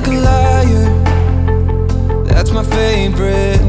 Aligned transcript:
like 0.00 0.08
a 0.08 0.20
liar. 0.20 2.24
That's 2.24 2.50
my 2.52 2.64
favorite. 2.64 3.59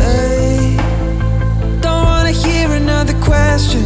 Hey, 0.00 0.76
don't 1.80 2.04
wanna 2.04 2.30
hear 2.30 2.70
another 2.72 3.14
question. 3.20 3.84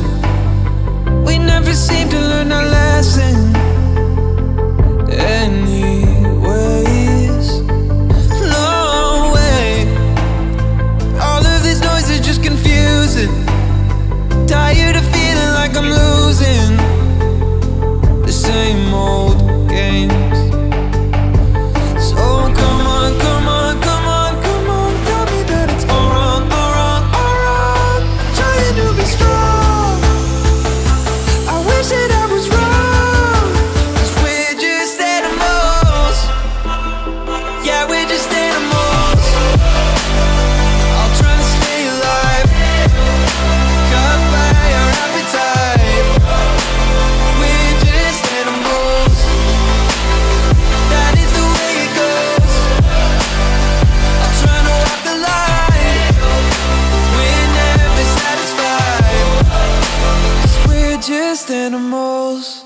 Animals 61.51 62.65